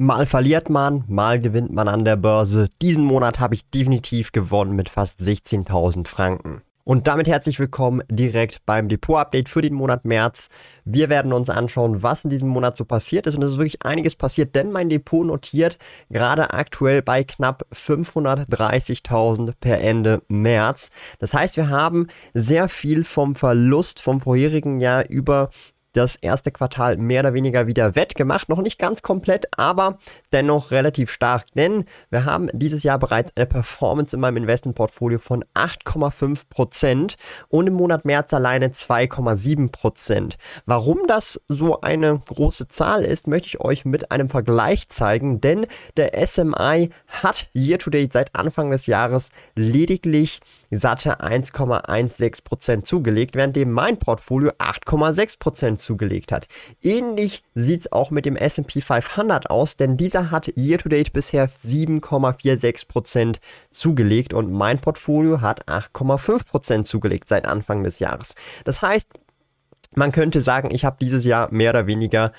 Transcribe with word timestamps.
Mal 0.00 0.26
verliert 0.26 0.70
man, 0.70 1.02
mal 1.08 1.40
gewinnt 1.40 1.72
man 1.72 1.88
an 1.88 2.04
der 2.04 2.14
Börse. 2.14 2.68
Diesen 2.80 3.04
Monat 3.04 3.40
habe 3.40 3.56
ich 3.56 3.68
definitiv 3.68 4.30
gewonnen 4.30 4.76
mit 4.76 4.88
fast 4.88 5.18
16.000 5.18 6.06
Franken. 6.06 6.62
Und 6.84 7.08
damit 7.08 7.26
herzlich 7.26 7.58
willkommen 7.58 8.04
direkt 8.08 8.64
beim 8.64 8.88
Depot-Update 8.88 9.48
für 9.48 9.60
den 9.60 9.74
Monat 9.74 10.04
März. 10.04 10.50
Wir 10.84 11.08
werden 11.08 11.32
uns 11.32 11.50
anschauen, 11.50 12.00
was 12.00 12.22
in 12.22 12.30
diesem 12.30 12.48
Monat 12.48 12.76
so 12.76 12.84
passiert 12.84 13.26
ist. 13.26 13.34
Und 13.34 13.42
es 13.42 13.50
ist 13.50 13.58
wirklich 13.58 13.84
einiges 13.84 14.14
passiert, 14.14 14.54
denn 14.54 14.70
mein 14.70 14.88
Depot 14.88 15.26
notiert 15.26 15.78
gerade 16.10 16.52
aktuell 16.52 17.02
bei 17.02 17.24
knapp 17.24 17.66
530.000 17.74 19.54
per 19.58 19.80
Ende 19.80 20.22
März. 20.28 20.90
Das 21.18 21.34
heißt, 21.34 21.56
wir 21.56 21.70
haben 21.70 22.06
sehr 22.34 22.68
viel 22.68 23.02
vom 23.02 23.34
Verlust 23.34 24.00
vom 24.00 24.20
vorherigen 24.20 24.78
Jahr 24.78 25.10
über 25.10 25.50
das 25.92 26.16
erste 26.16 26.50
Quartal 26.50 26.96
mehr 26.96 27.20
oder 27.20 27.34
weniger 27.34 27.66
wieder 27.66 27.94
wettgemacht. 27.94 28.48
Noch 28.48 28.60
nicht 28.60 28.78
ganz 28.78 29.02
komplett, 29.02 29.46
aber 29.58 29.98
dennoch 30.32 30.70
relativ 30.70 31.10
stark, 31.10 31.46
denn 31.54 31.84
wir 32.10 32.24
haben 32.24 32.48
dieses 32.52 32.82
Jahr 32.82 32.98
bereits 32.98 33.32
eine 33.36 33.46
Performance 33.46 34.14
in 34.14 34.20
meinem 34.20 34.38
Investmentportfolio 34.38 35.18
von 35.18 35.44
8,5% 35.54 37.16
und 37.48 37.66
im 37.66 37.74
Monat 37.74 38.04
März 38.04 38.34
alleine 38.34 38.68
2,7%. 38.68 40.34
Warum 40.66 41.06
das 41.06 41.40
so 41.48 41.80
eine 41.80 42.20
große 42.26 42.68
Zahl 42.68 43.04
ist, 43.04 43.26
möchte 43.26 43.48
ich 43.48 43.60
euch 43.60 43.84
mit 43.84 44.10
einem 44.10 44.28
Vergleich 44.28 44.88
zeigen, 44.88 45.40
denn 45.40 45.66
der 45.96 46.26
SMI 46.26 46.90
hat 47.06 47.48
year 47.54 47.78
to 47.78 47.90
date 47.90 48.12
seit 48.12 48.34
Anfang 48.34 48.70
des 48.70 48.86
Jahres 48.86 49.30
lediglich 49.54 50.40
satte 50.70 51.20
1,16% 51.20 52.82
zugelegt, 52.82 53.34
währenddem 53.34 53.72
mein 53.72 53.98
Portfolio 53.98 54.50
8,6% 54.58 55.77
zugelegt 55.78 56.32
hat. 56.32 56.46
Ähnlich 56.82 57.42
sieht 57.54 57.80
es 57.80 57.92
auch 57.92 58.10
mit 58.10 58.26
dem 58.26 58.36
SP 58.36 58.80
500 58.80 59.50
aus, 59.50 59.76
denn 59.76 59.96
dieser 59.96 60.30
hat 60.30 60.52
year-to-date 60.56 61.12
bisher 61.12 61.48
7,46% 61.48 63.36
zugelegt 63.70 64.34
und 64.34 64.52
mein 64.52 64.78
Portfolio 64.78 65.40
hat 65.40 65.66
8,5% 65.68 66.84
zugelegt 66.84 67.28
seit 67.28 67.46
Anfang 67.46 67.84
des 67.84 67.98
Jahres. 67.98 68.34
Das 68.64 68.82
heißt, 68.82 69.08
man 69.94 70.12
könnte 70.12 70.40
sagen, 70.42 70.68
ich 70.70 70.84
habe 70.84 70.96
dieses 71.00 71.24
Jahr 71.24 71.52
mehr 71.52 71.70
oder 71.70 71.86
weniger 71.86 72.32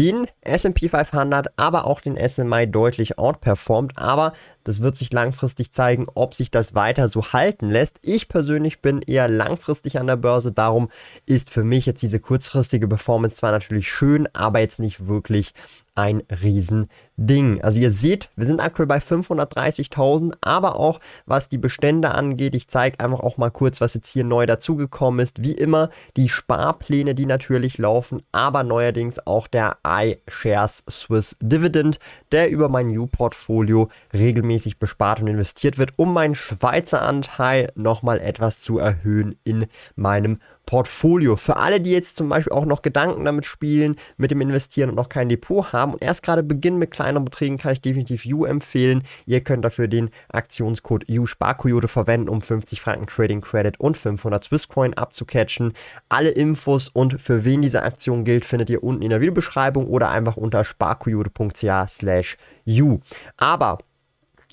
den 0.00 0.26
SP 0.40 0.88
500, 0.88 1.48
aber 1.58 1.84
auch 1.84 2.00
den 2.00 2.16
SMI 2.16 2.66
deutlich 2.66 3.18
outperformed. 3.18 3.98
Aber 3.98 4.32
das 4.64 4.80
wird 4.80 4.96
sich 4.96 5.12
langfristig 5.12 5.72
zeigen, 5.72 6.06
ob 6.14 6.32
sich 6.32 6.50
das 6.50 6.74
weiter 6.74 7.06
so 7.10 7.34
halten 7.34 7.68
lässt. 7.68 7.98
Ich 8.00 8.26
persönlich 8.26 8.80
bin 8.80 9.02
eher 9.02 9.28
langfristig 9.28 9.98
an 9.98 10.06
der 10.06 10.16
Börse, 10.16 10.52
darum 10.52 10.88
ist 11.26 11.50
für 11.50 11.64
mich 11.64 11.84
jetzt 11.84 12.00
diese 12.00 12.18
kurzfristige 12.18 12.88
Performance 12.88 13.36
zwar 13.36 13.52
natürlich 13.52 13.90
schön, 13.90 14.26
aber 14.32 14.60
jetzt 14.60 14.78
nicht 14.78 15.06
wirklich 15.06 15.52
ein 16.00 16.22
Riesending. 16.30 17.60
Also 17.62 17.78
ihr 17.78 17.90
seht, 17.90 18.30
wir 18.36 18.46
sind 18.46 18.60
aktuell 18.60 18.86
bei 18.86 18.98
530.000, 18.98 20.34
aber 20.40 20.76
auch 20.76 20.98
was 21.26 21.48
die 21.48 21.58
Bestände 21.58 22.10
angeht, 22.12 22.54
ich 22.54 22.68
zeige 22.68 23.00
einfach 23.00 23.20
auch 23.20 23.36
mal 23.36 23.50
kurz, 23.50 23.80
was 23.80 23.94
jetzt 23.94 24.08
hier 24.08 24.24
neu 24.24 24.46
dazugekommen 24.46 25.20
ist. 25.20 25.42
Wie 25.42 25.52
immer 25.52 25.90
die 26.16 26.28
Sparpläne, 26.28 27.14
die 27.14 27.26
natürlich 27.26 27.78
laufen, 27.78 28.22
aber 28.32 28.62
neuerdings 28.62 29.26
auch 29.26 29.46
der 29.46 29.78
iShares 29.86 30.84
Swiss 30.88 31.36
Dividend, 31.40 31.98
der 32.32 32.50
über 32.50 32.68
mein 32.68 32.88
New-Portfolio 32.88 33.88
regelmäßig 34.12 34.40
regelmäßig 34.40 34.78
bespart 34.78 35.20
und 35.20 35.28
investiert 35.28 35.78
wird, 35.78 35.92
um 35.96 36.12
meinen 36.12 36.34
Schweizer 36.34 37.02
Anteil 37.02 37.70
nochmal 37.74 38.20
etwas 38.20 38.60
zu 38.60 38.78
erhöhen 38.78 39.36
in 39.44 39.66
meinem 39.96 40.38
Portfolio. 40.70 41.34
Für 41.34 41.56
alle, 41.56 41.80
die 41.80 41.90
jetzt 41.90 42.16
zum 42.16 42.28
Beispiel 42.28 42.52
auch 42.52 42.64
noch 42.64 42.80
Gedanken 42.80 43.24
damit 43.24 43.44
spielen, 43.44 43.96
mit 44.18 44.30
dem 44.30 44.40
Investieren 44.40 44.90
und 44.90 44.94
noch 44.94 45.08
kein 45.08 45.28
Depot 45.28 45.72
haben 45.72 45.94
und 45.94 46.04
erst 46.04 46.22
gerade 46.22 46.44
beginnen 46.44 46.78
mit 46.78 46.92
kleineren 46.92 47.24
Beträgen, 47.24 47.58
kann 47.58 47.72
ich 47.72 47.80
definitiv 47.80 48.24
You 48.24 48.44
empfehlen. 48.44 49.02
Ihr 49.26 49.40
könnt 49.40 49.64
dafür 49.64 49.88
den 49.88 50.10
Aktionscode 50.28 51.02
You 51.08 51.26
Sparkoyote 51.26 51.88
verwenden, 51.88 52.28
um 52.28 52.40
50 52.40 52.80
Franken 52.80 53.08
Trading 53.08 53.40
Credit 53.40 53.80
und 53.80 53.96
500 53.96 54.44
Swisscoin 54.44 54.94
abzucatchen. 54.94 55.72
Alle 56.08 56.30
Infos 56.30 56.88
und 56.88 57.20
für 57.20 57.44
wen 57.44 57.62
diese 57.62 57.82
Aktion 57.82 58.22
gilt, 58.22 58.44
findet 58.44 58.70
ihr 58.70 58.84
unten 58.84 59.02
in 59.02 59.10
der 59.10 59.20
Videobeschreibung 59.20 59.88
oder 59.88 60.10
einfach 60.10 60.36
unter 60.36 60.62
sparkoyote.ch 60.62 61.88
slash 61.88 62.36
you. 62.64 63.00
Aber 63.38 63.78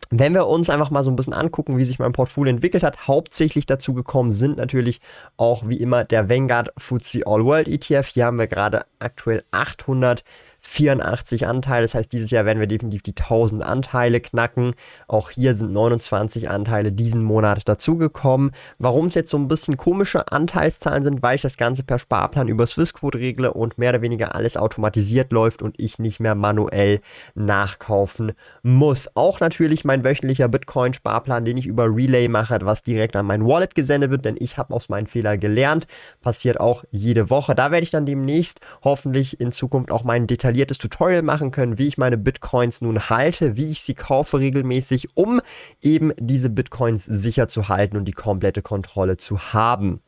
wenn 0.10 0.34
wir 0.34 0.48
uns 0.48 0.70
einfach 0.70 0.90
mal 0.90 1.04
so 1.04 1.12
ein 1.12 1.16
bisschen 1.16 1.34
angucken, 1.34 1.78
wie 1.78 1.84
sich 1.84 2.00
mein 2.00 2.14
Portfolio 2.14 2.52
entwickelt 2.52 2.84
hat, 2.84 3.08
hauptsächlich 3.08 3.66
dazu 3.66 3.94
gekommen 3.94 4.32
sind 4.32 4.58
natürlich 4.58 5.02
auch 5.36 5.68
wie 5.68 5.78
immer 5.78 6.04
der 6.04 6.30
Vanguard 6.30 6.72
FTSE 6.78 7.26
All 7.26 7.44
World 7.46 7.68
ETF. 7.68 8.08
Hier 8.08 8.26
haben 8.26 8.40
wir 8.40 8.48
gerade 8.48 8.86
aktuell 9.00 9.44
800 9.52 10.24
84 10.68 11.48
Anteile. 11.48 11.84
Das 11.84 11.96
heißt, 11.96 12.12
dieses 12.12 12.30
Jahr 12.30 12.46
werden 12.46 12.60
wir 12.60 12.68
definitiv 12.68 13.02
die 13.02 13.16
1000 13.16 13.64
Anteile 13.64 14.20
knacken. 14.20 14.74
Auch 15.08 15.32
hier 15.32 15.56
sind 15.56 15.72
29 15.72 16.50
Anteile 16.50 16.92
diesen 16.92 17.24
Monat 17.24 17.68
dazugekommen. 17.68 18.52
Warum 18.78 19.08
es 19.08 19.16
jetzt 19.16 19.32
so 19.32 19.38
ein 19.38 19.48
bisschen 19.48 19.78
komische 19.78 20.30
Anteilszahlen 20.30 21.04
sind, 21.04 21.24
weil 21.24 21.36
ich 21.36 21.42
das 21.42 21.56
Ganze 21.56 21.84
per 21.84 22.00
Sparplan 22.00 22.50
über 22.50 22.68
Swissquote 22.68 23.18
regle 23.18 23.54
und 23.54 23.78
mehr 23.78 23.92
oder 23.92 24.02
weniger 24.02 24.36
alles 24.36 24.58
automatisiert 24.58 25.32
läuft 25.32 25.62
und 25.62 25.76
ich 25.80 26.00
nicht 26.00 26.20
mehr 26.20 26.36
manuell 26.36 27.00
nachkaufen 27.34 28.34
muss. 28.62 29.10
Auch 29.16 29.40
natürlich 29.40 29.86
mein 29.86 30.04
wöchentlicher 30.04 30.50
Bitcoin-Sparplan, 30.50 31.46
den 31.46 31.56
ich 31.56 31.66
über 31.66 31.86
Relay 31.86 32.28
mache, 32.28 32.60
was 32.64 32.84
direkt 32.84 33.16
an 33.16 33.26
mein 33.26 33.46
Wallet 33.46 33.74
gesendet 33.74 34.12
wird, 34.12 34.26
denn 34.26 34.36
ich 34.38 34.58
habe 34.58 34.74
aus 34.74 34.90
meinen 34.90 35.08
Fehlern 35.08 35.40
gelernt. 35.40 35.88
Passiert 36.22 36.60
auch 36.60 36.84
jede 36.92 37.30
Woche. 37.30 37.56
Da 37.56 37.72
werde 37.72 37.84
ich 37.84 37.92
dann 37.92 38.06
demnächst 38.06 38.60
hoffentlich 38.84 39.40
in 39.40 39.54
Zukunft 39.54 39.92
auch 39.92 40.04
meinen 40.04 40.28
detaillierten 40.28 40.57
detailliertes 40.58 40.80
Tutorial 40.80 41.22
machen 41.22 41.52
können, 41.52 41.78
wie 41.78 41.88
ich 41.88 41.98
meine 41.98 42.18
Bitcoins 42.18 42.82
nun 42.82 43.10
halte, 43.10 43.58
wie 43.58 43.70
ich 43.70 43.82
sie 43.82 43.94
kaufe 43.94 44.40
regelmäßig, 44.40 45.10
um 45.16 45.40
eben 45.82 46.12
diese 46.20 46.50
Bitcoins 46.50 47.06
sicher 47.06 47.48
zu 47.48 47.70
halten 47.70 47.98
und 47.98 48.06
die 48.06 48.14
komplette 48.14 48.62
Kontrolle 48.62 49.18
zu 49.18 49.54
haben. 49.54 50.02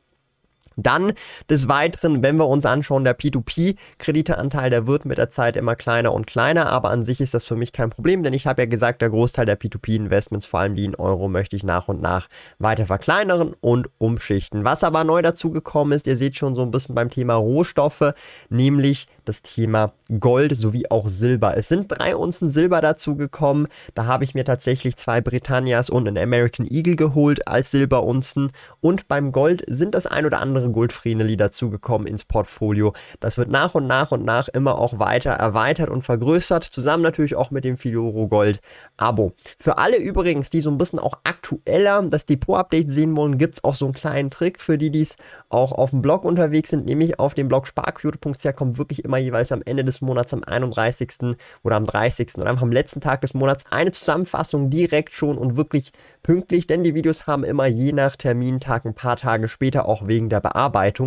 Dann 0.84 1.14
des 1.50 1.68
Weiteren, 1.68 2.24
wenn 2.24 2.38
wir 2.38 2.48
uns 2.48 2.66
anschauen, 2.66 3.04
der 3.04 3.18
P2P-Krediteanteil, 3.18 4.70
der 4.70 4.88
wird 4.88 5.06
mit 5.06 5.18
der 5.18 5.30
Zeit 5.30 5.58
immer 5.58 5.76
kleiner 5.76 6.14
und 6.14 6.28
kleiner, 6.28 6.70
aber 6.70 6.90
an 6.90 7.04
sich 7.04 7.22
ist 7.22 7.34
das 7.34 7.44
für 7.44 7.56
mich 7.56 7.72
kein 7.72 7.90
Problem, 7.90 8.24
denn 8.24 8.34
ich 8.34 8.48
habe 8.48 8.62
ja 8.62 8.66
gesagt, 8.68 9.02
der 9.02 9.10
Großteil 9.10 9.46
der 9.46 9.60
P2P-Investments, 9.60 10.46
vor 10.46 10.62
allem 10.62 10.76
die 10.76 10.86
in 10.86 10.96
Euro, 10.96 11.28
möchte 11.28 11.56
ich 11.56 11.64
nach 11.64 11.88
und 11.88 12.02
nach 12.02 12.28
weiter 12.58 12.86
verkleinern 12.86 13.54
und 13.62 13.88
umschichten. 13.98 14.64
Was 14.64 14.84
aber 14.84 15.04
neu 15.04 15.22
dazu 15.22 15.52
gekommen 15.52 15.92
ist, 15.92 16.08
ihr 16.08 16.16
seht 16.16 16.36
schon 16.36 16.56
so 16.56 16.62
ein 16.62 16.72
bisschen 16.72 16.96
beim 16.96 17.10
Thema 17.10 17.36
Rohstoffe, 17.36 18.14
nämlich 18.50 19.08
das 19.26 19.42
Thema 19.44 19.94
Gold 20.20 20.56
sowie 20.56 20.86
auch 20.90 21.08
Silber. 21.08 21.56
Es 21.56 21.70
sind 21.70 21.88
drei 21.88 22.16
Unzen 22.16 22.50
Silber 22.50 22.82
dazu 22.82 23.16
gekommen. 23.16 23.68
Da 23.94 24.06
habe 24.06 24.24
ich 24.24 24.34
mir 24.34 24.44
tatsächlich 24.44 24.96
zwei 24.96 25.22
Britannias 25.22 25.90
und 25.90 26.08
einen 26.08 26.18
American 26.18 26.66
Eagle 26.66 26.96
geholt 26.96 27.48
als 27.48 27.72
Silberunzen. 27.72 28.52
Und 28.82 29.08
beim 29.08 29.32
Gold 29.32 29.64
sind 29.68 29.94
das 29.94 30.08
ein 30.08 30.26
oder 30.26 30.42
andere 30.42 30.69
Goldfrieneli 30.74 31.38
dazugekommen 31.38 32.08
ins 32.08 32.26
Portfolio. 32.26 32.94
Das 33.20 33.38
wird 33.38 33.50
nach 33.50 33.76
und 33.76 33.88
nach 33.88 34.12
und 34.12 34.26
nach 34.26 34.48
immer 34.50 34.78
auch 34.78 35.00
weiter 35.00 35.32
erweitert 35.32 35.90
und 35.90 36.04
vergrößert. 36.04 36.64
Zusammen 36.64 37.04
natürlich 37.04 37.36
auch 37.36 37.52
mit 37.52 37.64
dem 37.64 37.78
Filoro 37.78 38.28
Gold 38.28 38.60
Abo. 38.98 39.34
Für 39.58 39.78
alle 39.78 39.98
übrigens, 39.98 40.50
die 40.50 40.62
so 40.62 40.70
ein 40.70 40.78
bisschen 40.78 41.00
auch 41.00 41.14
aktueller 41.24 42.02
das 42.04 42.26
Depot-Update 42.26 42.90
sehen 42.90 43.16
wollen, 43.16 43.38
gibt 43.38 43.56
es 43.56 43.64
auch 43.64 43.76
so 43.76 43.86
einen 43.86 43.94
kleinen 43.94 44.30
Trick 44.30 44.60
für 44.60 44.78
die, 44.78 44.92
die 44.92 45.02
es 45.02 45.16
auch 45.50 45.72
auf 45.72 45.92
dem 45.92 46.02
Blog 46.02 46.26
unterwegs 46.26 46.70
sind. 46.70 46.86
Nämlich 46.86 47.20
auf 47.20 47.34
dem 47.34 47.48
Blog 47.48 47.68
sparquote.ch 47.68 48.56
kommt 48.56 48.78
wirklich 48.78 49.04
immer 49.04 49.18
jeweils 49.18 49.52
am 49.52 49.62
Ende 49.66 49.84
des 49.84 50.02
Monats, 50.02 50.34
am 50.34 50.44
31. 50.44 51.36
oder 51.64 51.76
am 51.76 51.86
30. 51.86 52.38
oder 52.38 52.50
einfach 52.50 52.64
am 52.64 52.72
letzten 52.72 53.02
Tag 53.02 53.22
des 53.22 53.34
Monats 53.34 53.64
eine 53.72 53.92
Zusammenfassung 53.92 54.70
direkt 54.70 55.12
schon 55.12 55.38
und 55.38 55.58
wirklich 55.58 55.92
pünktlich, 56.24 56.68
denn 56.68 56.84
die 56.84 56.96
Videos 56.96 57.28
haben 57.28 57.44
immer 57.44 57.66
je 57.68 57.94
nach 57.94 58.16
Termintag 58.16 58.86
ein 58.86 58.94
paar 58.94 59.16
Tage 59.16 59.48
später 59.48 59.88
auch 59.88 60.08
wegen 60.08 60.30
der 60.30 60.42
Bearbeitung. 60.42 60.59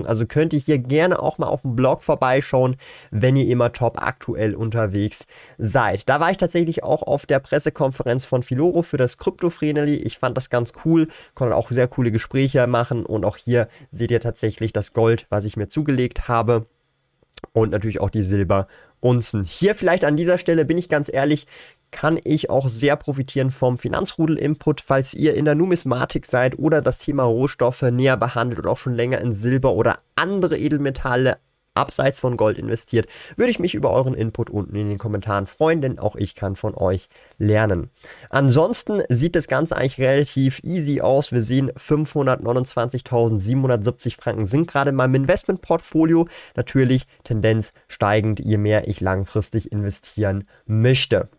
Also 0.06 0.26
könnt 0.26 0.52
ihr 0.52 0.60
hier 0.60 0.78
gerne 0.78 1.20
auch 1.20 1.38
mal 1.38 1.49
auf 1.49 1.62
dem 1.62 1.76
Blog 1.76 2.02
vorbeischauen, 2.02 2.76
wenn 3.10 3.37
ihr 3.37 3.46
immer 3.49 3.72
top 3.72 4.00
aktuell 4.00 4.54
unterwegs 4.54 5.26
seid. 5.58 6.08
Da 6.08 6.20
war 6.20 6.31
ich 6.31 6.38
tatsächlich 6.38 6.84
auch 6.84 7.02
auf 7.02 7.26
der 7.26 7.40
Pressekonferenz 7.40 8.25
von 8.25 8.43
Filoro 8.43 8.82
für 8.82 8.96
das 8.96 9.19
Krypto 9.19 9.50
Freneli. 9.50 9.96
Ich 9.96 10.19
fand 10.19 10.37
das 10.37 10.50
ganz 10.50 10.72
cool, 10.84 11.08
konnte 11.34 11.56
auch 11.56 11.70
sehr 11.70 11.88
coole 11.88 12.10
Gespräche 12.10 12.66
machen 12.66 13.04
und 13.04 13.25
auch 13.25 13.37
hier 13.37 13.69
seht 13.90 14.10
ihr 14.10 14.20
tatsächlich 14.20 14.72
das 14.72 14.93
Gold, 14.93 15.26
was 15.28 15.44
ich 15.44 15.56
mir 15.56 15.69
zugelegt 15.69 16.28
habe. 16.28 16.64
und 17.52 17.70
natürlich 17.70 18.00
auch 18.00 18.10
die 18.10 18.22
Silberunzen. 18.22 19.43
Hier 19.43 19.75
vielleicht 19.75 20.04
an 20.04 20.16
dieser 20.16 20.38
Stelle 20.38 20.64
bin 20.64 20.78
ich 20.78 20.88
ganz 20.88 21.10
ehrlich, 21.12 21.46
kann 21.92 22.18
ich 22.24 22.50
auch 22.50 22.68
sehr 22.68 22.96
profitieren 22.96 23.52
vom 23.52 23.78
Finanzrudel-Input, 23.78 24.80
falls 24.80 25.14
ihr 25.14 25.34
in 25.34 25.44
der 25.44 25.54
Numismatik 25.54 26.26
seid 26.26 26.58
oder 26.58 26.80
das 26.80 26.98
Thema 26.98 27.22
Rohstoffe 27.22 27.82
näher 27.82 28.16
behandelt 28.16 28.58
oder 28.58 28.70
auch 28.70 28.78
schon 28.78 28.94
länger 28.94 29.20
in 29.20 29.32
Silber 29.32 29.74
oder 29.74 30.00
andere 30.16 30.58
Edelmetalle 30.58 31.38
abseits 31.74 32.20
von 32.20 32.36
Gold 32.36 32.58
investiert, 32.58 33.06
würde 33.36 33.50
ich 33.50 33.58
mich 33.58 33.74
über 33.74 33.90
euren 33.92 34.14
Input 34.14 34.50
unten 34.50 34.76
in 34.76 34.90
den 34.90 34.98
Kommentaren 34.98 35.46
freuen, 35.46 35.80
denn 35.80 35.98
auch 35.98 36.16
ich 36.16 36.34
kann 36.34 36.54
von 36.56 36.74
euch 36.74 37.08
lernen. 37.38 37.88
Ansonsten 38.30 39.02
sieht 39.08 39.36
das 39.36 39.48
Ganze 39.48 39.76
eigentlich 39.76 39.98
relativ 39.98 40.60
easy 40.64 41.00
aus. 41.00 41.32
Wir 41.32 41.40
sehen 41.42 41.70
529.770 41.72 44.20
Franken 44.20 44.46
sind 44.46 44.68
gerade 44.68 44.90
in 44.90 44.96
meinem 44.96 45.14
Investmentportfolio. 45.14 46.28
Natürlich 46.56 47.04
Tendenz 47.24 47.72
steigend, 47.88 48.40
je 48.40 48.58
mehr 48.58 48.86
ich 48.88 49.00
langfristig 49.00 49.72
investieren 49.72 50.44
möchte. 50.66 51.30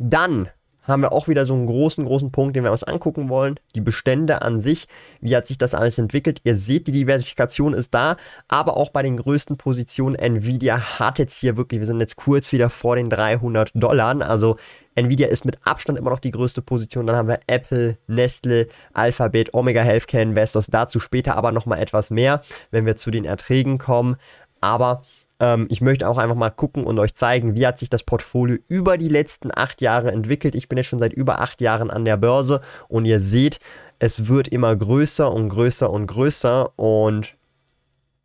Dann 0.00 0.48
haben 0.84 1.02
wir 1.02 1.12
auch 1.12 1.28
wieder 1.28 1.44
so 1.44 1.54
einen 1.54 1.66
großen, 1.66 2.04
großen 2.04 2.32
Punkt, 2.32 2.56
den 2.56 2.64
wir 2.64 2.72
uns 2.72 2.82
angucken 2.82 3.28
wollen. 3.28 3.60
Die 3.74 3.80
Bestände 3.80 4.42
an 4.42 4.60
sich. 4.60 4.86
Wie 5.20 5.36
hat 5.36 5.46
sich 5.46 5.58
das 5.58 5.74
alles 5.74 5.98
entwickelt? 5.98 6.40
Ihr 6.44 6.56
seht, 6.56 6.86
die 6.86 6.92
Diversifikation 6.92 7.74
ist 7.74 7.92
da, 7.92 8.16
aber 8.48 8.76
auch 8.76 8.88
bei 8.88 9.02
den 9.02 9.18
größten 9.18 9.58
Positionen. 9.58 10.14
Nvidia 10.14 10.98
hat 10.98 11.18
jetzt 11.18 11.36
hier 11.36 11.56
wirklich, 11.56 11.80
wir 11.80 11.86
sind 11.86 12.00
jetzt 12.00 12.16
kurz 12.16 12.52
wieder 12.52 12.70
vor 12.70 12.96
den 12.96 13.10
300 13.10 13.72
Dollar. 13.74 14.22
Also 14.22 14.56
Nvidia 14.94 15.28
ist 15.28 15.44
mit 15.44 15.58
Abstand 15.64 15.98
immer 15.98 16.10
noch 16.10 16.20
die 16.20 16.30
größte 16.30 16.62
Position. 16.62 17.06
Dann 17.06 17.16
haben 17.16 17.28
wir 17.28 17.40
Apple, 17.48 17.98
Nestle, 18.06 18.68
Alphabet, 18.94 19.52
Omega 19.52 19.82
Healthcare 19.82 20.22
Investors. 20.22 20.68
Dazu 20.68 21.00
später 21.00 21.36
aber 21.36 21.52
nochmal 21.52 21.80
etwas 21.80 22.10
mehr, 22.10 22.40
wenn 22.70 22.86
wir 22.86 22.96
zu 22.96 23.10
den 23.10 23.26
Erträgen 23.26 23.76
kommen. 23.76 24.16
Aber 24.60 25.02
ähm, 25.40 25.66
ich 25.70 25.80
möchte 25.80 26.08
auch 26.08 26.18
einfach 26.18 26.36
mal 26.36 26.50
gucken 26.50 26.84
und 26.84 26.98
euch 26.98 27.14
zeigen, 27.14 27.54
wie 27.54 27.66
hat 27.66 27.78
sich 27.78 27.90
das 27.90 28.02
Portfolio 28.02 28.58
über 28.68 28.98
die 28.98 29.08
letzten 29.08 29.50
acht 29.54 29.80
Jahre 29.80 30.12
entwickelt. 30.12 30.54
Ich 30.54 30.68
bin 30.68 30.78
jetzt 30.78 30.88
schon 30.88 30.98
seit 30.98 31.12
über 31.12 31.40
acht 31.40 31.60
Jahren 31.60 31.90
an 31.90 32.04
der 32.04 32.16
Börse 32.16 32.60
und 32.88 33.04
ihr 33.04 33.20
seht, 33.20 33.58
es 33.98 34.28
wird 34.28 34.48
immer 34.48 34.74
größer 34.74 35.32
und 35.32 35.48
größer 35.48 35.90
und 35.90 36.06
größer 36.06 36.78
und 36.78 37.36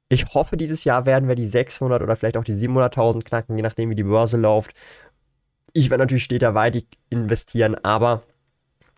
ich 0.09 0.33
hoffe, 0.33 0.57
dieses 0.57 0.83
Jahr 0.83 1.05
werden 1.05 1.27
wir 1.27 1.35
die 1.35 1.47
600 1.47 2.01
oder 2.01 2.15
vielleicht 2.15 2.37
auch 2.37 2.43
die 2.43 2.53
700.000 2.53 3.23
knacken, 3.23 3.55
je 3.55 3.63
nachdem, 3.63 3.89
wie 3.89 3.95
die 3.95 4.03
Börse 4.03 4.37
läuft. 4.37 4.73
Ich 5.73 5.89
werde 5.89 6.03
natürlich 6.03 6.23
steter 6.23 6.53
weiter 6.53 6.81
investieren, 7.09 7.75
aber 7.83 8.21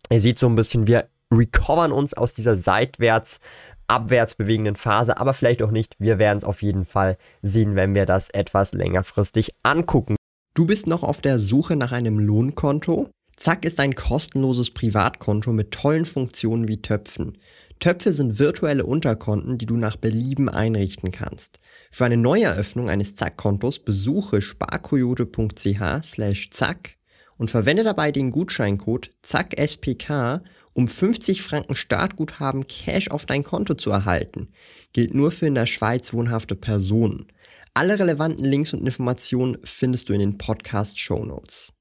ihr 0.10 0.20
seht 0.20 0.38
so 0.38 0.48
ein 0.48 0.56
bisschen, 0.56 0.88
wir 0.88 1.08
recovern 1.32 1.92
uns 1.94 2.14
aus 2.14 2.34
dieser 2.34 2.58
seitwärts 2.58 3.40
abwärts 3.88 4.36
bewegenden 4.36 4.76
Phase, 4.76 5.18
aber 5.18 5.34
vielleicht 5.34 5.62
auch 5.62 5.72
nicht. 5.72 5.96
Wir 6.00 6.20
werden 6.20 6.38
es 6.38 6.44
auf 6.44 6.62
jeden 6.62 6.86
Fall 6.86 7.18
sehen, 7.42 7.76
wenn 7.76 7.96
wir 7.96 8.06
das 8.06 8.30
etwas 8.30 8.74
längerfristig 8.74 9.52
angucken. 9.64 10.16
Du 10.56 10.66
bist 10.66 10.88
noch 10.88 11.04
auf 11.04 11.22
der 11.22 11.40
Suche 11.40 11.76
nach 11.76 11.92
einem 11.92 12.20
Lohnkonto? 12.20 13.10
Zack 13.36 13.66
ist 13.66 13.82
ein 13.82 13.96
kostenloses 13.96 14.72
Privatkonto 14.72 15.52
mit 15.52 15.72
tollen 15.72 16.06
Funktionen 16.06 16.70
wie 16.70 16.82
Töpfen. 16.82 17.38
Töpfe 17.80 18.14
sind 18.14 18.40
virtuelle 18.40 18.86
Unterkonten, 18.86 19.58
die 19.58 19.66
du 19.66 19.76
nach 19.76 19.98
Belieben 19.98 20.48
einrichten 20.48 21.12
kannst. 21.12 21.60
Für 21.92 22.06
eine 22.06 22.16
Neueröffnung 22.18 22.90
eines 22.90 23.16
Zack-Kontos 23.16 23.80
besuche 23.80 24.42
sparkoyote.ch 24.42 26.04
slash 26.04 26.50
zack 26.52 26.96
und 27.38 27.52
verwende 27.52 27.84
dabei 27.84 28.14
den 28.14 28.32
Gutscheincode 28.32 29.12
ZACKSPK 29.22 30.42
um 30.76 30.88
50 30.88 31.42
Franken 31.42 31.76
Startguthaben 31.76 32.68
Cash 32.68 33.10
auf 33.10 33.26
dein 33.26 33.44
Konto 33.44 33.74
zu 33.76 33.90
erhalten. 33.90 34.50
Gilt 34.94 35.14
nur 35.16 35.32
für 35.32 35.48
in 35.48 35.56
der 35.56 35.66
Schweiz 35.66 36.14
wohnhafte 36.14 36.56
Personen. 36.56 37.28
Alle 37.74 37.98
relevanten 37.98 38.44
Links 38.44 38.74
und 38.74 38.86
Informationen 38.86 39.58
findest 39.64 40.10
du 40.10 40.14
in 40.14 40.20
den 40.20 40.38
Podcast 40.38 41.00
Show 41.00 41.26
Notes. 41.26 41.72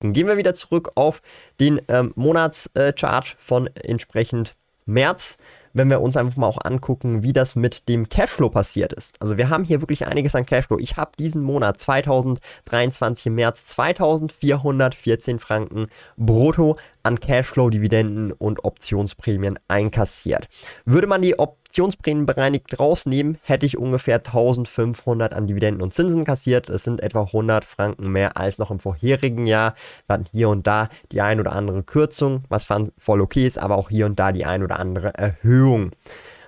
Gehen 0.00 0.26
wir 0.26 0.36
wieder 0.36 0.54
zurück 0.54 0.90
auf 0.94 1.20
den 1.58 1.80
ähm, 1.88 2.12
Monatschart 2.16 3.34
von 3.38 3.66
entsprechend 3.74 4.56
März 4.84 5.36
wenn 5.76 5.90
wir 5.90 6.00
uns 6.00 6.16
einfach 6.16 6.36
mal 6.36 6.46
auch 6.46 6.58
angucken, 6.64 7.22
wie 7.22 7.32
das 7.32 7.54
mit 7.56 7.88
dem 7.88 8.08
Cashflow 8.08 8.48
passiert 8.48 8.92
ist. 8.92 9.16
Also 9.20 9.36
wir 9.36 9.50
haben 9.50 9.64
hier 9.64 9.82
wirklich 9.82 10.06
einiges 10.06 10.34
an 10.34 10.46
Cashflow. 10.46 10.78
Ich 10.78 10.96
habe 10.96 11.12
diesen 11.18 11.42
Monat 11.42 11.78
2023 11.78 13.26
im 13.26 13.34
März 13.34 13.66
2414 13.66 15.38
Franken 15.38 15.86
brutto 16.16 16.76
an 17.02 17.20
Cashflow, 17.20 17.70
Dividenden 17.70 18.32
und 18.32 18.64
Optionsprämien 18.64 19.58
einkassiert. 19.68 20.48
Würde 20.84 21.06
man 21.06 21.22
die 21.22 21.38
Op 21.38 21.58
Optionsprämien 21.76 22.24
bereinigt 22.24 22.80
rausnehmen, 22.80 23.36
hätte 23.42 23.66
ich 23.66 23.76
ungefähr 23.76 24.16
1500 24.16 25.34
an 25.34 25.46
Dividenden 25.46 25.82
und 25.82 25.92
Zinsen 25.92 26.24
kassiert. 26.24 26.70
Es 26.70 26.84
sind 26.84 27.02
etwa 27.02 27.24
100 27.24 27.66
Franken 27.66 28.10
mehr 28.12 28.38
als 28.38 28.56
noch 28.56 28.70
im 28.70 28.78
vorherigen 28.78 29.44
Jahr. 29.44 29.74
Wir 30.06 30.14
hatten 30.14 30.24
hier 30.32 30.48
und 30.48 30.66
da 30.66 30.88
die 31.12 31.20
ein 31.20 31.38
oder 31.38 31.52
andere 31.52 31.82
Kürzung, 31.82 32.40
was 32.48 32.66
voll 32.96 33.20
okay 33.20 33.46
ist, 33.46 33.58
aber 33.58 33.76
auch 33.76 33.90
hier 33.90 34.06
und 34.06 34.18
da 34.18 34.32
die 34.32 34.46
ein 34.46 34.62
oder 34.62 34.78
andere 34.78 35.12
Erhöhung. 35.18 35.90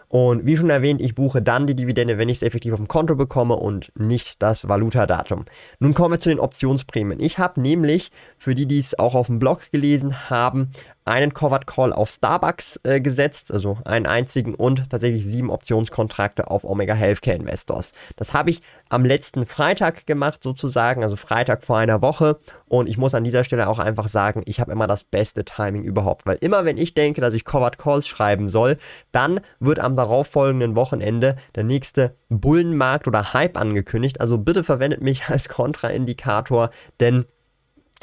Und 0.08 0.46
wie 0.46 0.56
schon 0.56 0.70
erwähnt, 0.70 1.02
ich 1.02 1.14
buche 1.14 1.42
dann 1.42 1.66
die 1.66 1.74
Dividende, 1.76 2.16
wenn 2.16 2.30
ich 2.30 2.38
es 2.38 2.42
effektiv 2.42 2.72
auf 2.72 2.78
dem 2.78 2.88
Konto 2.88 3.14
bekomme 3.14 3.56
und 3.56 3.92
nicht 3.94 4.42
das 4.42 4.66
Valutadatum. 4.66 5.44
Nun 5.78 5.92
kommen 5.92 6.14
wir 6.14 6.18
zu 6.18 6.30
den 6.30 6.40
Optionsprämien. 6.40 7.20
Ich 7.20 7.38
habe 7.38 7.60
nämlich, 7.60 8.10
für 8.38 8.54
die, 8.54 8.64
die 8.64 8.78
es 8.78 8.98
auch 8.98 9.14
auf 9.14 9.26
dem 9.26 9.38
Blog 9.38 9.70
gelesen 9.70 10.30
haben, 10.30 10.70
einen 11.08 11.34
Covered 11.34 11.66
Call 11.66 11.92
auf 11.92 12.10
Starbucks 12.10 12.80
äh, 12.84 13.00
gesetzt, 13.00 13.52
also 13.52 13.78
einen 13.84 14.06
einzigen 14.06 14.54
und 14.54 14.90
tatsächlich 14.90 15.24
sieben 15.24 15.50
Optionskontrakte 15.50 16.50
auf 16.50 16.64
Omega 16.64 16.94
Healthcare 16.94 17.36
Investors. 17.36 17.92
Das 18.16 18.34
habe 18.34 18.50
ich 18.50 18.60
am 18.88 19.04
letzten 19.04 19.46
Freitag 19.46 20.06
gemacht, 20.06 20.42
sozusagen, 20.42 21.02
also 21.02 21.16
Freitag 21.16 21.64
vor 21.64 21.78
einer 21.78 22.02
Woche. 22.02 22.38
Und 22.66 22.88
ich 22.88 22.98
muss 22.98 23.14
an 23.14 23.24
dieser 23.24 23.44
Stelle 23.44 23.68
auch 23.68 23.78
einfach 23.78 24.08
sagen, 24.08 24.42
ich 24.44 24.60
habe 24.60 24.72
immer 24.72 24.86
das 24.86 25.04
beste 25.04 25.44
Timing 25.44 25.82
überhaupt, 25.82 26.26
weil 26.26 26.36
immer 26.40 26.64
wenn 26.64 26.76
ich 26.76 26.94
denke, 26.94 27.20
dass 27.20 27.34
ich 27.34 27.44
Covered 27.44 27.78
Calls 27.78 28.06
schreiben 28.06 28.48
soll, 28.48 28.76
dann 29.10 29.40
wird 29.60 29.80
am 29.80 29.96
darauffolgenden 29.96 30.76
Wochenende 30.76 31.36
der 31.54 31.64
nächste 31.64 32.14
Bullenmarkt 32.28 33.08
oder 33.08 33.32
Hype 33.32 33.58
angekündigt. 33.58 34.20
Also 34.20 34.38
bitte 34.38 34.62
verwendet 34.62 35.00
mich 35.00 35.28
als 35.28 35.48
Kontraindikator, 35.48 36.70
denn 37.00 37.24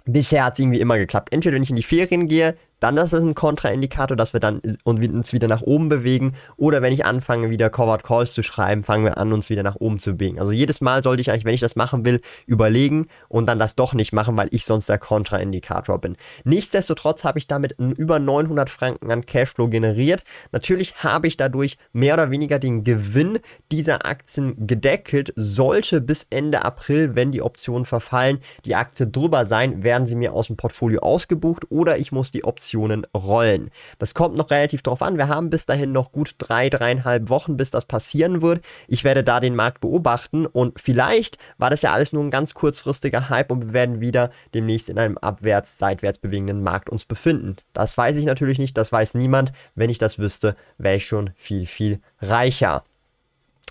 Bisher 0.08 0.46
hat 0.46 0.54
es 0.54 0.60
irgendwie 0.60 0.80
immer 0.80 0.98
geklappt. 0.98 1.34
Entweder 1.34 1.56
wenn 1.56 1.63
ich 1.63 1.72
in 1.72 1.75
die 1.75 1.84
Ferien 1.84 2.28
gehe, 2.28 2.56
dann 2.86 2.98
ist 2.98 3.14
es 3.14 3.24
ein 3.24 3.34
Kontraindikator, 3.34 4.16
dass 4.16 4.34
wir 4.34 4.40
dann 4.40 4.62
uns 4.84 5.34
wieder 5.34 5.48
nach 5.48 5.64
oben 5.64 5.90
bewegen. 5.90 6.34
Oder 6.56 6.84
wenn 6.84 6.94
ich 6.94 7.04
anfange, 7.04 7.50
wieder 7.50 7.72
Covered 7.72 8.04
Calls 8.04 8.36
zu 8.36 8.44
schreiben, 8.44 8.84
fangen 8.84 9.06
wir 9.06 9.18
an, 9.18 9.34
uns 9.34 9.50
wieder 9.50 9.64
nach 9.64 9.78
oben 9.78 9.98
zu 9.98 10.18
bewegen. 10.18 10.40
Also 10.40 10.52
jedes 10.52 10.82
Mal 10.82 11.02
sollte 11.02 11.20
ich 11.20 11.32
eigentlich, 11.32 11.46
wenn 11.46 11.56
ich 11.56 11.62
das 11.62 11.76
machen 11.76 12.06
will, 12.06 12.22
überlegen 12.46 13.08
und 13.27 13.48
dann 13.48 13.58
das 13.58 13.74
doch 13.74 13.96
nicht 13.96 14.13
machen, 14.13 14.38
weil 14.38 14.50
ich 14.51 14.65
sonst 14.65 14.88
der 14.88 15.00
Kontraindikator 15.00 16.00
bin. 16.00 16.15
Nichtsdestotrotz 16.44 17.24
habe 17.24 17.39
ich 17.39 17.48
damit 17.48 17.75
über 17.80 18.20
900 18.20 18.70
Franken 18.70 19.12
an 19.12 19.25
Cashflow 19.25 19.68
generiert. 19.68 20.24
Natürlich 20.51 21.04
habe 21.04 21.25
ich 21.25 21.38
dadurch 21.38 21.77
mehr 21.92 22.13
oder 22.13 22.30
weniger 22.30 22.60
den 22.60 22.84
Gewinn 22.84 23.39
dieser 23.72 24.06
Aktien 24.06 24.68
gedeckelt. 24.68 25.34
Sollte 25.36 26.01
bis 26.01 26.27
Ende 26.30 26.63
April, 26.63 27.15
wenn 27.15 27.32
die 27.32 27.42
Optionen 27.42 27.86
verfallen, 27.86 28.38
die 28.63 28.75
Aktie 28.75 29.08
drüber 29.08 29.48
sein, 29.48 29.82
werden 29.82 30.06
sie 30.06 30.15
mir 30.15 30.34
aus 30.34 30.46
dem 30.48 30.56
Portfolio 30.56 31.00
ausgebucht 31.00 31.65
oder 31.72 31.98
ich 31.98 32.12
muss 32.12 32.30
die 32.30 32.44
Option 32.44 32.75
Optionen 32.75 33.05
rollen. 33.15 33.72
Das 34.00 34.13
kommt 34.13 34.36
noch 34.36 34.51
relativ 34.51 34.82
drauf 34.82 35.01
an. 35.01 35.17
Wir 35.17 35.29
haben 35.29 35.50
bis 35.50 35.65
dahin 35.65 35.91
noch 35.94 36.12
gut 36.12 36.36
drei, 36.38 36.70
dreieinhalb 36.70 37.29
Wochen, 37.29 37.55
bis 37.55 37.72
das 37.72 37.86
passieren 37.86 38.41
wird. 38.41 38.65
Ich 38.88 39.03
werde 39.03 39.24
da 39.24 39.39
den 39.39 39.55
Markt 39.55 39.79
beobachten 39.79 40.46
und 40.46 40.79
vielleicht 40.79 41.38
war 41.58 41.70
das 41.70 41.82
ja 41.82 41.94
alles 41.94 42.12
nur 42.12 42.24
ein 42.24 42.32
ganz 42.32 42.53
kurzfristiger 42.53 43.29
Hype 43.29 43.51
und 43.51 43.67
wir 43.67 43.74
werden 43.74 44.01
wieder 44.01 44.29
demnächst 44.53 44.89
in 44.89 45.00
einem 45.00 45.17
abwärts, 45.17 45.77
seitwärts 45.77 46.20
bewegenden 46.20 46.63
Markt 46.63 46.89
uns 46.89 47.05
befinden. 47.05 47.55
Das 47.72 47.98
weiß 47.98 48.17
ich 48.17 48.25
natürlich 48.25 48.60
nicht, 48.60 48.77
das 48.77 48.91
weiß 48.91 49.13
niemand. 49.13 49.53
Wenn 49.75 49.89
ich 49.89 49.98
das 49.98 50.20
wüsste, 50.20 50.55
wäre 50.77 50.98
ich 50.98 51.05
schon 51.05 51.32
viel, 51.36 51.65
viel 51.65 52.01
reicher. 52.20 52.84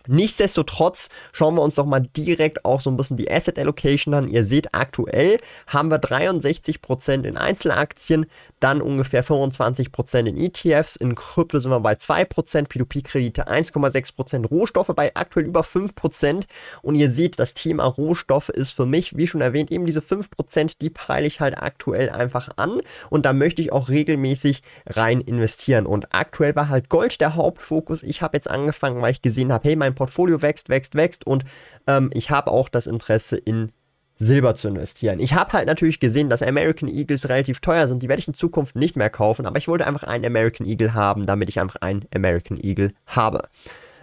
Nichtsdestotrotz 0.07 1.09
schauen 1.33 1.55
wir 1.55 1.63
uns 1.63 1.77
doch 1.77 1.87
mal 1.87 2.01
direkt 2.01 2.65
auch 2.65 2.81
so 2.81 2.91
ein 2.91 2.97
bisschen 2.97 3.17
die 3.17 3.31
Asset 3.31 3.59
Allocation 3.59 4.13
an. 4.13 4.29
Ihr 4.29 4.45
seht, 4.45 4.75
aktuell 4.75 5.39
haben 5.67 5.91
wir 5.91 5.99
63% 5.99 7.25
in 7.25 7.37
Einzelaktien, 7.37 8.27
dann 8.61 8.83
ungefähr 8.83 9.25
25% 9.25 10.27
in 10.27 10.37
ETFs, 10.37 10.97
in 10.97 11.15
Krypto 11.15 11.59
sind 11.59 11.71
wir 11.71 11.81
bei 11.81 11.95
2%, 11.95 12.27
P2P-Kredite 12.69 13.49
1,6%, 13.49 14.47
Rohstoffe 14.47 14.93
bei 14.95 15.13
aktuell 15.15 15.47
über 15.47 15.63
5% 15.63 16.45
und 16.83 16.95
ihr 16.95 17.11
seht, 17.11 17.39
das 17.39 17.55
Thema 17.55 17.85
Rohstoffe 17.85 18.51
ist 18.51 18.73
für 18.73 18.87
mich, 18.87 19.17
wie 19.17 19.27
schon 19.27 19.41
erwähnt, 19.41 19.71
eben 19.71 19.87
diese 19.87 20.01
5%, 20.01 20.75
die 20.81 20.91
peile 20.91 21.27
ich 21.27 21.41
halt 21.41 21.59
aktuell 21.59 22.11
einfach 22.11 22.51
an 22.57 22.81
und 23.11 23.25
da 23.25 23.33
möchte 23.33 23.63
ich 23.63 23.73
auch 23.73 23.89
regelmäßig 23.89 24.63
rein 24.87 25.21
investieren 25.21 25.87
und 25.87 26.09
aktuell 26.15 26.55
war 26.57 26.69
halt 26.69 26.89
Gold 26.89 27.21
der 27.21 27.37
Hauptfokus. 27.37 28.03
Ich 28.03 28.23
habe 28.23 28.37
jetzt 28.37 28.51
angefangen, 28.51 29.01
weil 29.01 29.13
ich 29.13 29.23
gesehen 29.23 29.53
habe, 29.53 29.69
hey, 29.69 29.77
mein 29.77 29.94
mein 29.95 30.07
Portfolio 30.07 30.43
wächst, 30.43 30.69
wächst, 30.69 30.95
wächst 30.95 31.27
und 31.27 31.45
ähm, 31.87 32.11
ich 32.13 32.31
habe 32.31 32.51
auch 32.51 32.69
das 32.69 32.87
Interesse 32.87 33.37
in 33.37 33.73
Silber 34.17 34.55
zu 34.55 34.69
investieren. 34.69 35.19
Ich 35.19 35.35
habe 35.35 35.53
halt 35.53 35.67
natürlich 35.67 35.99
gesehen, 35.99 36.31
dass 36.31 36.43
American 36.43 36.89
Eagles 36.89 37.29
relativ 37.29 37.61
teuer 37.61 37.89
sind. 37.89 38.03
Die 38.03 38.09
werde 38.09 38.21
ich 38.21 38.29
in 38.29 38.35
Zukunft 38.35 38.77
nicht 38.77 38.97
mehr 38.97 39.11
kaufen, 39.11 39.45
aber 39.45 39.59
ich 39.59 39.67
wollte 39.67 39.87
einfach 39.87 40.05
einen 40.05 40.25
American 40.25 40.67
Eagle 40.67 40.95
haben, 40.95 41.27
damit 41.27 41.49
ich 41.49 41.59
einfach 41.59 41.81
einen 41.81 42.05
American 42.15 42.59
Eagle 42.63 42.93
habe. 43.07 43.43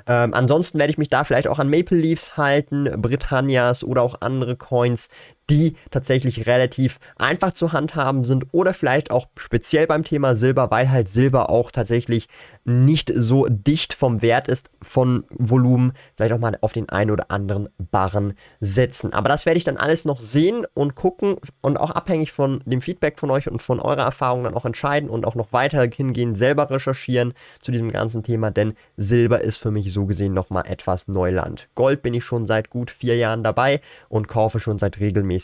Ähm, 0.08 0.34
ansonsten 0.34 0.80
werde 0.80 0.92
ich 0.92 0.98
mich 0.98 1.10
da 1.10 1.24
vielleicht 1.24 1.48
auch 1.48 1.60
an 1.60 1.70
Maple 1.70 1.98
Leafs 1.98 2.36
halten, 2.36 2.90
Britannias 2.98 3.84
oder 3.84 4.02
auch 4.02 4.16
andere 4.20 4.56
Coins, 4.56 5.08
die 5.52 5.76
tatsächlich 5.92 6.48
relativ 6.48 7.00
einfach 7.18 7.52
zu 7.52 7.74
handhaben 7.74 8.24
sind 8.24 8.46
oder 8.54 8.74
vielleicht 8.74 9.12
auch 9.12 9.28
speziell 9.38 9.86
beim 9.86 10.04
Thema 10.04 10.34
Silber, 10.34 10.72
weil 10.72 10.90
halt 10.90 11.10
Silber 11.10 11.50
auch 11.50 11.72
tatsächlich 11.72 12.28
nicht 12.64 13.12
so 13.14 13.48
dicht 13.50 13.94
vom 13.94 14.22
Wert 14.22 14.48
ist 14.48 14.70
von 14.82 15.26
Volumen, 15.30 15.94
vielleicht 16.16 16.34
auch 16.34 16.40
mal 16.40 16.58
auf 16.62 16.72
den 16.72 16.88
einen 16.90 17.12
oder 17.12 17.32
anderen 17.32 17.68
Barren 17.92 18.34
setzen. 18.60 19.14
Aber 19.14 19.28
das 19.30 19.46
werde 19.46 19.58
ich 19.58 19.64
dann 19.64 19.78
alles 19.78 20.06
noch 20.06 20.20
sehen 20.20 20.66
und 20.74 20.96
gucken 20.96 21.36
und 21.62 21.78
auch 21.78 21.92
abhängig 21.92 22.32
von 22.32 22.62
dem 22.66 22.82
Feedback 22.82 23.20
von 23.20 23.30
euch 23.30 23.50
und 23.50 23.62
von 23.62 23.80
eurer 23.80 24.04
Erfahrung 24.04 24.46
dann 24.46 24.54
auch 24.54 24.66
entscheiden 24.66 25.10
und 25.10 25.26
auch 25.26 25.36
noch 25.36 25.52
weiter 25.52 25.82
hingehen, 25.92 26.36
selber 26.36 26.70
recherchieren 26.70 27.34
zu 27.62 27.72
diesem 27.72 27.92
ganzen 27.92 28.24
Thema, 28.24 28.52
denn 28.52 28.74
Silber 28.96 29.42
ist 29.42 29.58
für 29.58 29.72
mich 29.72 29.92
so 29.92 30.06
gesehen 30.06 30.34
nochmal 30.34 30.64
etwas 30.68 31.10
Neuland. 31.10 31.68
Gold 31.76 32.04
bin 32.04 32.14
ich 32.14 32.24
schon 32.24 32.46
seit 32.46 32.70
gut 32.70 32.90
vier 32.90 33.18
Jahren 33.18 33.44
dabei 33.44 33.82
und 34.08 34.28
kaufe 34.28 34.60
schon 34.60 34.78
seit 34.78 35.00
regelmäßig, 35.00 35.41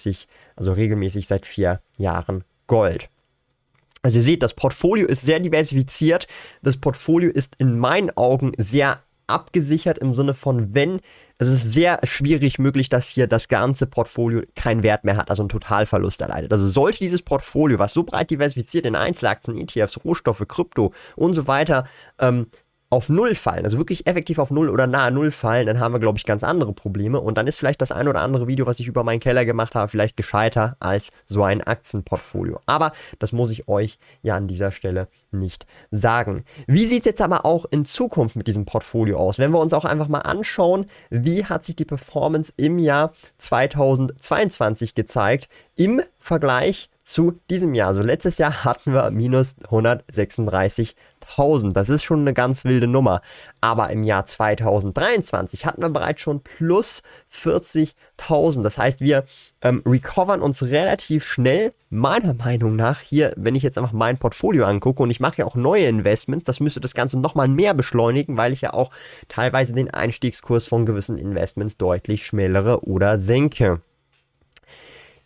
also 0.56 0.72
regelmäßig 0.72 1.28
seit 1.28 1.46
vier 1.46 1.82
Jahren 1.98 2.44
Gold. 2.68 3.10
Also 4.02 4.20
ihr 4.20 4.24
seht, 4.24 4.44
das 4.44 4.54
Portfolio 4.54 5.08
ist 5.08 5.22
sehr 5.22 5.40
diversifiziert. 5.40 6.28
Das 6.62 6.78
Portfolio 6.78 7.30
ist 7.30 7.56
in 7.60 7.78
meinen 7.78 8.16
Augen 8.16 8.54
sehr 8.58 9.02
abgesichert 9.28 9.98
im 9.98 10.14
Sinne 10.14 10.34
von, 10.34 10.74
wenn, 10.74 11.02
es 11.38 11.50
ist 11.50 11.74
sehr 11.74 12.00
schwierig 12.04 12.58
möglich, 12.60 12.90
dass 12.90 13.10
hier 13.10 13.28
das 13.28 13.50
ganze 13.50 13.86
Portfolio 13.86 14.42
keinen 14.56 14.84
Wert 14.84 15.04
mehr 15.04 15.18
hat, 15.18 15.30
also 15.30 15.42
einen 15.42 15.50
Totalverlust 15.50 16.22
erleidet. 16.22 16.52
Also 16.52 16.68
sollte 16.68 17.00
dieses 17.00 17.22
Portfolio, 17.22 17.78
was 17.78 17.94
so 17.94 18.04
breit 18.04 18.32
diversifiziert 18.32 18.86
in 18.86 18.96
Einzelaktien, 18.96 19.58
ETFs, 19.58 20.04
Rohstoffe, 20.04 20.46
Krypto 20.48 20.94
und 21.16 21.34
so 21.34 21.48
weiter, 21.48 21.86
ähm, 22.20 22.48
auf 22.90 23.10
Null 23.10 23.36
fallen, 23.36 23.66
also 23.66 23.78
wirklich 23.78 24.08
effektiv 24.08 24.40
auf 24.40 24.50
Null 24.50 24.70
oder 24.70 24.88
nahe 24.88 25.12
Null 25.12 25.32
fallen, 25.32 25.66
dann 25.66 25.80
haben 25.80 25.94
wir, 25.94 26.00
glaube 26.00 26.18
ich, 26.18 26.26
ganz 26.26 26.44
andere 26.44 26.72
Probleme. 26.74 27.20
Und 27.20 27.38
dann 27.38 27.46
ist 27.46 27.60
vielleicht 27.60 27.82
das 27.82 27.92
ein 27.92 28.08
oder 28.08 28.22
andere 28.22 28.48
Video, 28.48 28.66
was 28.66 28.80
ich 28.80 28.88
über 28.88 29.04
meinen 29.04 29.20
Keller 29.20 29.44
gemacht 29.44 29.76
habe, 29.76 29.90
vielleicht 29.90 30.16
gescheiter 30.16 30.78
als 30.80 31.10
so 31.26 31.44
ein 31.44 31.62
Aktienportfolio. 31.62 32.60
Aber 32.66 32.94
das 33.20 33.34
muss 33.34 33.52
ich 33.52 33.68
euch 33.68 33.98
ja 34.22 34.36
an 34.36 34.48
dieser 34.48 34.72
Stelle 34.72 35.10
nicht 35.32 35.66
sagen. 35.92 36.46
Wie 36.66 36.86
sieht 36.86 37.02
es 37.02 37.06
jetzt 37.06 37.22
aber 37.22 37.46
auch 37.46 37.66
in 37.66 37.84
Zukunft 37.84 38.38
mit 38.38 38.48
diesem 38.48 38.66
Portfolio 38.66 39.18
aus? 39.18 39.38
Wenn 39.38 39.52
wir 39.52 39.60
uns 39.60 39.74
auch 39.74 39.86
einfach 39.86 40.08
mal 40.08 40.22
anschauen, 40.22 40.86
wie 41.10 41.44
hat 41.46 41.66
sich 41.66 41.76
die 41.76 41.86
Performance 41.86 42.54
im 42.56 42.80
Jahr 42.80 43.12
2022 43.38 44.96
gezeigt 44.96 45.50
im 45.76 46.02
Vergleich 46.20 46.90
zu 47.08 47.40
diesem 47.50 47.74
Jahr. 47.74 47.88
Also 47.88 48.02
letztes 48.02 48.38
Jahr 48.38 48.66
hatten 48.66 48.92
wir 48.92 49.10
minus 49.12 49.56
136.000. 49.70 51.72
Das 51.72 51.88
ist 51.88 52.04
schon 52.04 52.20
eine 52.20 52.34
ganz 52.34 52.66
wilde 52.66 52.88
Nummer. 52.88 53.22
Aber 53.62 53.90
im 53.92 54.04
Jahr 54.04 54.26
2023 54.26 55.66
hatten 55.66 55.82
wir 55.82 55.90
bereits 55.90 56.20
schon 56.20 56.42
plus 56.42 57.04
40.000. 57.32 58.62
Das 58.62 58.78
heißt, 58.78 59.00
wir 59.00 59.24
ähm, 59.62 59.84
recovern 59.86 60.42
uns 60.42 60.64
relativ 60.64 61.24
schnell, 61.24 61.72
meiner 61.90 62.34
Meinung 62.34 62.76
nach, 62.76 63.00
hier, 63.00 63.32
wenn 63.38 63.56
ich 63.56 63.64
jetzt 63.64 63.78
einfach 63.78 63.94
mein 63.94 64.18
Portfolio 64.18 64.66
angucke 64.66 65.02
und 65.02 65.10
ich 65.10 65.22
mache 65.22 65.38
ja 65.38 65.46
auch 65.46 65.56
neue 65.56 65.86
Investments, 65.86 66.44
das 66.44 66.60
müsste 66.60 66.82
das 66.82 66.94
Ganze 66.94 67.18
nochmal 67.18 67.48
mehr 67.48 67.74
beschleunigen, 67.74 68.36
weil 68.36 68.52
ich 68.52 68.60
ja 68.60 68.74
auch 68.74 68.92
teilweise 69.30 69.74
den 69.74 69.90
Einstiegskurs 69.90 70.68
von 70.68 70.86
gewissen 70.86 71.18
Investments 71.18 71.78
deutlich 71.78 72.26
schmälere 72.26 72.84
oder 72.84 73.18
senke. 73.18 73.80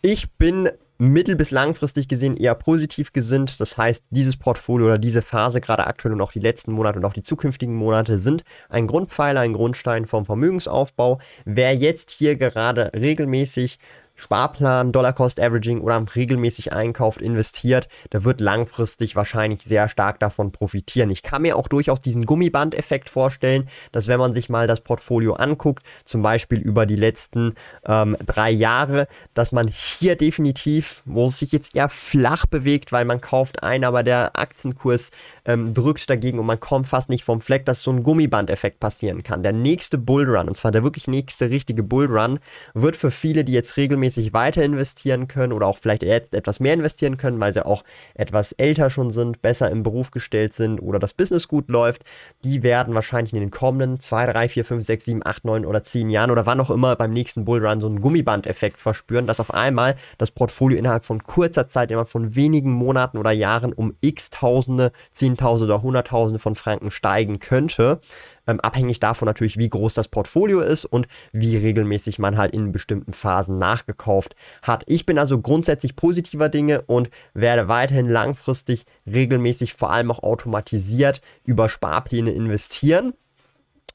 Ich 0.00 0.30
bin 0.32 0.70
mittel- 0.98 1.36
bis 1.36 1.50
langfristig 1.50 2.08
gesehen 2.08 2.36
eher 2.36 2.54
positiv 2.54 3.12
gesinnt. 3.12 3.60
Das 3.60 3.76
heißt, 3.76 4.04
dieses 4.10 4.36
Portfolio 4.36 4.86
oder 4.86 4.98
diese 4.98 5.22
Phase, 5.22 5.60
gerade 5.60 5.86
aktuell 5.86 6.14
und 6.14 6.20
auch 6.20 6.32
die 6.32 6.40
letzten 6.40 6.72
Monate 6.72 6.98
und 6.98 7.04
auch 7.04 7.12
die 7.12 7.22
zukünftigen 7.22 7.74
Monate, 7.74 8.18
sind 8.18 8.44
ein 8.68 8.86
Grundpfeiler, 8.86 9.40
ein 9.40 9.52
Grundstein 9.52 10.06
vom 10.06 10.26
Vermögensaufbau. 10.26 11.18
Wer 11.44 11.74
jetzt 11.74 12.10
hier 12.10 12.36
gerade 12.36 12.92
regelmäßig 12.94 13.78
Sparplan, 14.22 14.92
Dollar 14.92 15.12
Cost 15.12 15.40
Averaging 15.40 15.80
oder 15.80 16.02
regelmäßig 16.14 16.72
einkauft, 16.72 17.20
investiert, 17.20 17.88
der 18.12 18.24
wird 18.24 18.40
langfristig 18.40 19.16
wahrscheinlich 19.16 19.62
sehr 19.62 19.88
stark 19.88 20.20
davon 20.20 20.52
profitieren. 20.52 21.10
Ich 21.10 21.22
kann 21.22 21.42
mir 21.42 21.56
auch 21.56 21.66
durchaus 21.66 21.98
diesen 21.98 22.24
Gummiband-Effekt 22.24 23.10
vorstellen, 23.10 23.68
dass 23.90 24.06
wenn 24.06 24.20
man 24.20 24.32
sich 24.32 24.48
mal 24.48 24.68
das 24.68 24.80
Portfolio 24.80 25.34
anguckt, 25.34 25.84
zum 26.04 26.22
Beispiel 26.22 26.60
über 26.60 26.86
die 26.86 26.96
letzten 26.96 27.52
ähm, 27.84 28.16
drei 28.24 28.50
Jahre, 28.52 29.08
dass 29.34 29.50
man 29.50 29.66
hier 29.66 30.14
definitiv, 30.14 31.02
wo 31.04 31.26
es 31.26 31.40
sich 31.40 31.50
jetzt 31.50 31.74
eher 31.74 31.88
flach 31.88 32.46
bewegt, 32.46 32.92
weil 32.92 33.04
man 33.04 33.20
kauft 33.20 33.64
ein, 33.64 33.82
aber 33.82 34.04
der 34.04 34.38
Aktienkurs 34.38 35.10
ähm, 35.46 35.74
drückt 35.74 36.08
dagegen 36.08 36.38
und 36.38 36.46
man 36.46 36.60
kommt 36.60 36.86
fast 36.86 37.10
nicht 37.10 37.24
vom 37.24 37.40
Fleck, 37.40 37.66
dass 37.66 37.82
so 37.82 37.90
ein 37.90 38.04
Gummiband-Effekt 38.04 38.78
passieren 38.78 39.24
kann. 39.24 39.42
Der 39.42 39.52
nächste 39.52 39.98
Bullrun, 39.98 40.48
und 40.48 40.56
zwar 40.56 40.70
der 40.70 40.84
wirklich 40.84 41.08
nächste 41.08 41.50
richtige 41.50 41.82
Bullrun, 41.82 42.38
wird 42.74 42.94
für 42.94 43.10
viele, 43.10 43.44
die 43.44 43.52
jetzt 43.52 43.76
regelmäßig 43.76 44.11
regelmäßig 44.12 44.32
weiter 44.32 44.62
investieren 44.62 45.28
können 45.28 45.52
oder 45.52 45.66
auch 45.66 45.78
vielleicht 45.78 46.02
jetzt 46.02 46.34
etwas 46.34 46.60
mehr 46.60 46.74
investieren 46.74 47.16
können, 47.16 47.40
weil 47.40 47.52
sie 47.52 47.64
auch 47.64 47.84
etwas 48.14 48.52
älter 48.52 48.90
schon 48.90 49.10
sind, 49.10 49.42
besser 49.42 49.70
im 49.70 49.82
Beruf 49.82 50.10
gestellt 50.10 50.52
sind 50.52 50.80
oder 50.80 50.98
das 50.98 51.14
Business 51.14 51.48
gut 51.48 51.68
läuft, 51.68 52.02
die 52.44 52.62
werden 52.62 52.94
wahrscheinlich 52.94 53.32
in 53.32 53.40
den 53.40 53.50
kommenden 53.50 53.98
2, 53.98 54.26
3, 54.26 54.48
4, 54.48 54.64
5, 54.64 54.84
6, 54.84 55.04
7, 55.04 55.20
8, 55.24 55.44
9 55.44 55.66
oder 55.66 55.82
10 55.82 56.10
Jahren 56.10 56.30
oder 56.30 56.46
wann 56.46 56.60
auch 56.60 56.70
immer 56.70 56.96
beim 56.96 57.10
nächsten 57.10 57.44
Bullrun 57.44 57.80
so 57.80 57.86
einen 57.86 58.00
Gummiband-Effekt 58.00 58.80
verspüren, 58.80 59.26
dass 59.26 59.40
auf 59.40 59.52
einmal 59.52 59.96
das 60.18 60.30
Portfolio 60.30 60.78
innerhalb 60.78 61.04
von 61.04 61.22
kurzer 61.22 61.66
Zeit, 61.66 61.90
innerhalb 61.90 62.08
von 62.08 62.34
wenigen 62.34 62.72
Monaten 62.72 63.18
oder 63.18 63.30
Jahren 63.30 63.72
um 63.72 63.94
x 64.00 64.30
Tausende, 64.30 64.92
Zehntausende 65.10 65.74
oder 65.74 65.82
Hunderttausende 65.82 66.38
von 66.38 66.54
Franken 66.54 66.90
steigen 66.90 67.38
könnte. 67.38 68.00
Ähm, 68.46 68.60
abhängig 68.60 69.00
davon 69.00 69.26
natürlich, 69.26 69.56
wie 69.56 69.68
groß 69.68 69.94
das 69.94 70.08
Portfolio 70.08 70.60
ist 70.60 70.84
und 70.84 71.06
wie 71.32 71.56
regelmäßig 71.56 72.18
man 72.18 72.36
halt 72.36 72.52
in 72.52 72.72
bestimmten 72.72 73.12
Phasen 73.12 73.58
nachgekauft 73.58 74.34
hat. 74.62 74.82
Ich 74.86 75.06
bin 75.06 75.18
also 75.18 75.40
grundsätzlich 75.40 75.94
positiver 75.94 76.48
Dinge 76.48 76.82
und 76.82 77.10
werde 77.34 77.68
weiterhin 77.68 78.08
langfristig 78.08 78.84
regelmäßig, 79.06 79.74
vor 79.74 79.92
allem 79.92 80.10
auch 80.10 80.22
automatisiert 80.22 81.20
über 81.44 81.68
Sparpläne 81.68 82.32
investieren. 82.32 83.14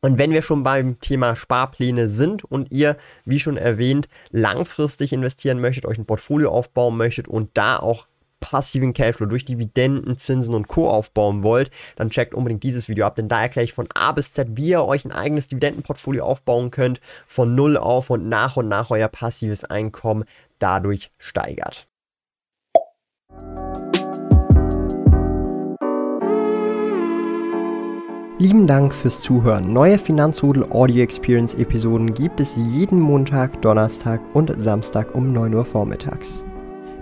Und 0.02 0.18
wenn 0.18 0.32
wir 0.32 0.44
schon 0.44 0.64
beim 0.64 1.00
Thema 1.00 1.36
Sparpläne 1.36 2.08
sind 2.08 2.44
und 2.44 2.72
ihr, 2.72 2.98
wie 3.26 3.40
schon 3.40 3.58
erwähnt, 3.58 4.08
langfristig 4.30 5.12
investieren 5.12 5.60
möchtet, 5.60 5.86
euch 5.86 5.98
ein 5.98 6.06
Portfolio 6.06 6.52
aufbauen 6.52 6.96
möchtet 6.96 7.28
und 7.28 7.50
da 7.56 7.78
auch 7.78 8.08
passiven 8.40 8.94
Cashflow 8.94 9.26
durch 9.26 9.46
Dividenden, 9.46 10.18
Zinsen 10.18 10.54
und 10.54 10.68
Co. 10.68 10.90
aufbauen 10.90 11.44
wollt, 11.44 11.72
dann 11.96 12.10
checkt 12.10 12.34
unbedingt 12.34 12.64
dieses 12.64 12.90
Video 12.90 13.06
ab, 13.06 13.16
denn 13.16 13.28
da 13.28 13.42
erkläre 13.42 13.66
ich 13.66 13.74
von 13.74 13.88
A 13.94 14.12
bis 14.12 14.32
Z, 14.32 14.50
wie 14.56 14.70
ihr 14.70 14.84
euch 14.84 15.06
ein 15.06 15.12
eigenes 15.12 15.48
Dividendenportfolio 15.48 16.24
aufbauen 16.24 16.72
könnt, 16.72 17.00
von 17.26 17.56
Null 17.56 17.78
auf 17.78 18.10
und 18.10 18.30
nach 18.30 18.58
und 18.58 18.68
nach 18.68 18.90
euer 18.92 19.08
passives 19.08 19.64
Einkommen 19.64 20.24
dadurch 20.60 21.12
steigert. 21.18 21.88
Lieben 28.40 28.68
Dank 28.68 28.94
fürs 28.94 29.22
Zuhören. 29.22 29.74
Neue 29.74 29.98
Finanzrudel 29.98 30.72
Audio 30.72 31.02
Experience 31.02 31.56
Episoden 31.56 32.14
gibt 32.14 32.40
es 32.40 32.56
jeden 32.56 33.00
Montag, 33.00 33.60
Donnerstag 33.64 34.22
und 34.36 34.54
Samstag 34.62 35.16
um 35.16 35.34
9 35.34 35.56
Uhr 35.56 35.66
vormittags. 35.66 36.46